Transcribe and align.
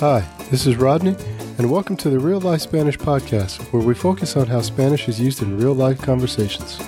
Hi, 0.00 0.26
this 0.50 0.66
is 0.66 0.76
Rodney, 0.76 1.14
and 1.58 1.70
welcome 1.70 1.94
to 1.98 2.08
the 2.08 2.18
Real 2.18 2.40
Life 2.40 2.62
Spanish 2.62 2.96
Podcast, 2.96 3.60
where 3.70 3.82
we 3.82 3.94
focus 3.94 4.34
on 4.34 4.46
how 4.46 4.62
Spanish 4.62 5.06
is 5.10 5.20
used 5.20 5.42
in 5.42 5.58
real 5.58 5.74
life 5.74 6.00
conversations. 6.00 6.80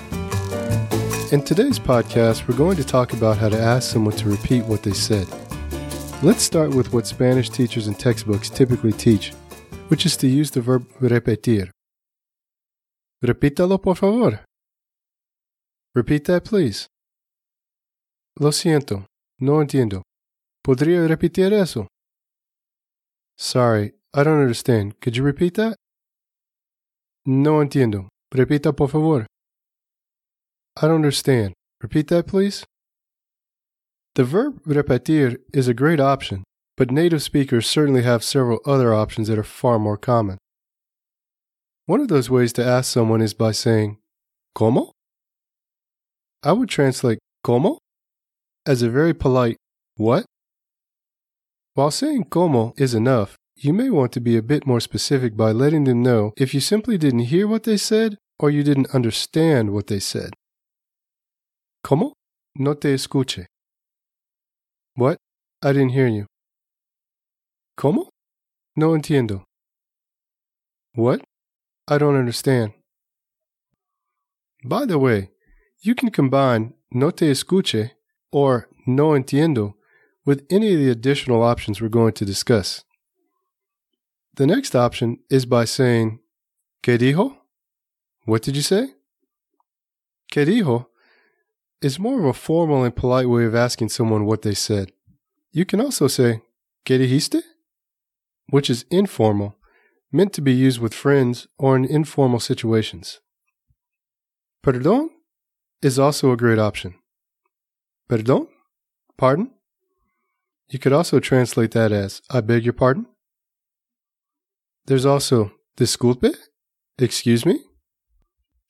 In 1.30 1.42
today's 1.42 1.78
podcast, 1.78 2.48
we're 2.48 2.56
going 2.56 2.78
to 2.78 2.84
talk 2.84 3.12
about 3.12 3.36
how 3.36 3.50
to 3.50 3.60
ask 3.60 3.92
someone 3.92 4.16
to 4.16 4.30
repeat 4.30 4.64
what 4.64 4.82
they 4.82 4.94
said. 4.94 5.26
Let's 6.22 6.42
start 6.42 6.74
with 6.74 6.94
what 6.94 7.06
Spanish 7.06 7.50
teachers 7.50 7.86
and 7.86 7.98
textbooks 7.98 8.48
typically 8.48 8.92
teach, 8.92 9.34
which 9.88 10.06
is 10.06 10.16
to 10.16 10.26
use 10.26 10.50
the 10.50 10.62
verb 10.62 10.88
repetir. 10.98 11.68
Repítalo, 13.22 13.76
por 13.76 13.94
favor. 13.94 14.40
Repeat 15.94 16.24
that, 16.24 16.44
please. 16.46 16.86
Lo 18.40 18.52
siento, 18.52 19.04
no 19.38 19.60
entiendo. 19.60 20.00
¿Podría 20.64 21.06
repetir 21.06 21.52
eso? 21.52 21.88
Sorry, 23.36 23.92
I 24.14 24.24
don't 24.24 24.40
understand. 24.40 25.00
Could 25.00 25.16
you 25.16 25.22
repeat 25.22 25.54
that? 25.54 25.76
No 27.26 27.60
entiendo. 27.60 28.08
Repita, 28.34 28.76
por 28.76 28.88
favor. 28.88 29.26
I 30.76 30.82
don't 30.82 30.96
understand. 30.96 31.54
Repeat 31.82 32.08
that, 32.08 32.26
please. 32.26 32.64
The 34.14 34.24
verb 34.24 34.62
repetir 34.64 35.38
is 35.52 35.68
a 35.68 35.74
great 35.74 36.00
option, 36.00 36.44
but 36.76 36.90
native 36.90 37.22
speakers 37.22 37.66
certainly 37.66 38.02
have 38.02 38.22
several 38.22 38.60
other 38.66 38.92
options 38.92 39.28
that 39.28 39.38
are 39.38 39.44
far 39.44 39.78
more 39.78 39.96
common. 39.96 40.38
One 41.86 42.00
of 42.00 42.08
those 42.08 42.30
ways 42.30 42.52
to 42.54 42.64
ask 42.64 42.92
someone 42.92 43.20
is 43.20 43.34
by 43.34 43.52
saying, 43.52 43.98
¿Cómo? 44.56 44.92
I 46.42 46.52
would 46.52 46.68
translate 46.68 47.18
¿Cómo? 47.44 47.78
as 48.66 48.82
a 48.82 48.90
very 48.90 49.14
polite 49.14 49.56
what? 49.96 50.24
While 51.74 51.90
saying 51.90 52.24
como 52.24 52.74
is 52.76 52.94
enough, 52.94 53.36
you 53.56 53.72
may 53.72 53.88
want 53.88 54.12
to 54.12 54.20
be 54.20 54.36
a 54.36 54.42
bit 54.42 54.66
more 54.66 54.80
specific 54.80 55.36
by 55.36 55.52
letting 55.52 55.84
them 55.84 56.02
know 56.02 56.32
if 56.36 56.52
you 56.52 56.60
simply 56.60 56.98
didn't 56.98 57.30
hear 57.30 57.46
what 57.48 57.62
they 57.62 57.78
said 57.78 58.18
or 58.38 58.50
you 58.50 58.62
didn't 58.62 58.94
understand 58.94 59.70
what 59.72 59.86
they 59.86 59.98
said. 59.98 60.34
¿Cómo? 61.82 62.12
No 62.54 62.74
te 62.74 62.92
escuche. 62.92 63.46
What? 64.96 65.16
I 65.62 65.72
didn't 65.72 65.92
hear 65.92 66.08
you. 66.08 66.26
¿Cómo? 67.78 68.08
No 68.76 68.94
entiendo. 68.94 69.44
What? 70.94 71.22
I 71.88 71.96
don't 71.96 72.16
understand. 72.16 72.74
By 74.62 74.84
the 74.84 74.98
way, 74.98 75.30
you 75.80 75.94
can 75.94 76.10
combine 76.10 76.74
no 76.90 77.10
te 77.10 77.30
escuche 77.30 77.92
or 78.30 78.68
no 78.86 79.14
entiendo 79.14 79.74
with 80.24 80.46
any 80.50 80.72
of 80.74 80.80
the 80.80 80.90
additional 80.90 81.42
options 81.42 81.80
we're 81.80 81.88
going 81.88 82.12
to 82.14 82.24
discuss. 82.24 82.84
The 84.34 84.46
next 84.46 84.74
option 84.74 85.18
is 85.28 85.44
by 85.46 85.64
saying, 85.64 86.20
¿Qué 86.82 86.98
dijo? 86.98 87.36
What 88.24 88.42
did 88.42 88.56
you 88.56 88.62
say? 88.62 88.94
¿Qué 90.32 90.46
dijo? 90.46 90.86
is 91.82 91.98
more 91.98 92.20
of 92.20 92.24
a 92.26 92.32
formal 92.32 92.84
and 92.84 92.94
polite 92.94 93.28
way 93.28 93.44
of 93.44 93.56
asking 93.56 93.88
someone 93.88 94.24
what 94.24 94.42
they 94.42 94.54
said. 94.54 94.92
You 95.50 95.64
can 95.64 95.80
also 95.80 96.06
say, 96.06 96.42
¿Qué 96.86 96.98
dijiste? 96.98 97.42
Which 98.48 98.70
is 98.70 98.84
informal, 98.90 99.56
meant 100.12 100.32
to 100.34 100.40
be 100.40 100.52
used 100.52 100.80
with 100.80 100.94
friends 100.94 101.48
or 101.58 101.76
in 101.76 101.84
informal 101.84 102.40
situations. 102.40 103.20
Perdón 104.64 105.08
is 105.82 105.98
also 105.98 106.30
a 106.30 106.36
great 106.36 106.58
option. 106.58 106.94
Perdón? 108.08 108.46
Pardon? 109.18 109.50
You 110.72 110.78
could 110.78 110.94
also 110.94 111.20
translate 111.20 111.72
that 111.72 111.92
as, 111.92 112.22
I 112.30 112.40
beg 112.40 112.64
your 112.64 112.72
pardon. 112.72 113.04
There's 114.86 115.04
also, 115.04 115.52
disculpe? 115.76 116.34
Excuse 116.98 117.44
me? 117.44 117.60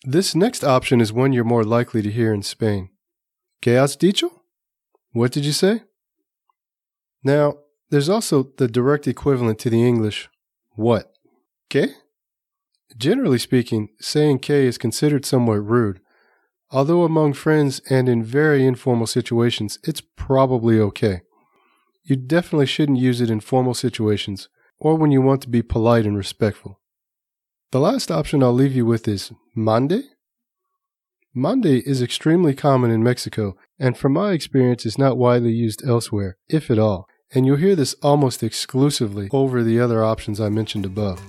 This 0.02 0.34
next 0.34 0.64
option 0.64 1.00
is 1.00 1.12
one 1.12 1.32
you're 1.32 1.44
more 1.44 1.62
likely 1.62 2.02
to 2.02 2.10
hear 2.10 2.34
in 2.34 2.42
Spain. 2.42 2.88
¿Qué 3.62 3.74
has 3.74 3.94
dicho? 3.94 4.30
What 5.12 5.30
did 5.30 5.44
you 5.44 5.52
say? 5.52 5.82
Now, 7.22 7.58
there's 7.90 8.08
also 8.08 8.48
the 8.58 8.66
direct 8.66 9.06
equivalent 9.06 9.60
to 9.60 9.70
the 9.70 9.86
English, 9.86 10.28
what? 10.72 11.12
¿Qué? 11.70 11.94
Generally 12.98 13.38
speaking, 13.38 13.90
saying 14.00 14.40
que 14.40 14.56
is 14.56 14.76
considered 14.76 15.24
somewhat 15.24 15.64
rude, 15.64 16.00
although 16.68 17.04
among 17.04 17.34
friends 17.34 17.80
and 17.88 18.08
in 18.08 18.24
very 18.24 18.66
informal 18.66 19.06
situations, 19.06 19.78
it's 19.84 20.00
probably 20.16 20.80
okay. 20.80 21.20
You 22.04 22.16
definitely 22.16 22.66
shouldn't 22.66 22.98
use 22.98 23.20
it 23.20 23.30
in 23.30 23.40
formal 23.40 23.74
situations 23.74 24.48
or 24.78 24.96
when 24.96 25.12
you 25.12 25.22
want 25.22 25.42
to 25.42 25.48
be 25.48 25.62
polite 25.62 26.04
and 26.04 26.16
respectful. 26.16 26.80
The 27.70 27.80
last 27.80 28.10
option 28.10 28.42
I'll 28.42 28.52
leave 28.52 28.74
you 28.74 28.84
with 28.84 29.06
is 29.06 29.32
mande. 29.54 30.02
Mande 31.32 31.66
is 31.66 32.02
extremely 32.02 32.54
common 32.54 32.90
in 32.90 33.02
Mexico, 33.02 33.56
and 33.78 33.96
from 33.96 34.12
my 34.12 34.32
experience 34.32 34.84
is 34.84 34.98
not 34.98 35.16
widely 35.16 35.52
used 35.52 35.82
elsewhere, 35.86 36.36
if 36.48 36.70
at 36.70 36.78
all, 36.78 37.08
and 37.32 37.46
you'll 37.46 37.56
hear 37.56 37.74
this 37.74 37.94
almost 38.02 38.42
exclusively 38.42 39.28
over 39.32 39.62
the 39.62 39.80
other 39.80 40.04
options 40.04 40.40
I 40.40 40.50
mentioned 40.50 40.84
above. 40.84 41.22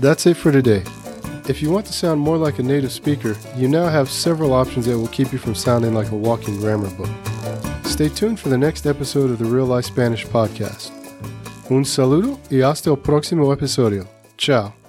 That's 0.00 0.26
it 0.26 0.36
for 0.36 0.52
today. 0.52 0.82
If 1.48 1.62
you 1.62 1.70
want 1.70 1.86
to 1.86 1.92
sound 1.92 2.20
more 2.20 2.36
like 2.36 2.58
a 2.58 2.62
native 2.62 2.92
speaker, 2.92 3.36
you 3.56 3.68
now 3.68 3.88
have 3.88 4.10
several 4.10 4.52
options 4.52 4.86
that 4.86 4.98
will 4.98 5.08
keep 5.08 5.32
you 5.32 5.38
from 5.38 5.54
sounding 5.54 5.94
like 5.94 6.10
a 6.10 6.16
walking 6.16 6.58
grammar 6.58 6.90
book. 6.90 7.08
Stay 7.90 8.08
tuned 8.08 8.38
for 8.38 8.48
the 8.48 8.56
next 8.56 8.86
episode 8.86 9.30
of 9.30 9.38
the 9.38 9.44
Real 9.44 9.66
Life 9.66 9.86
Spanish 9.86 10.24
Podcast. 10.24 10.90
Un 11.68 11.84
saludo 11.84 12.38
y 12.48 12.62
hasta 12.62 12.88
el 12.88 12.96
próximo 12.96 13.52
episodio. 13.52 14.06
Ciao. 14.38 14.79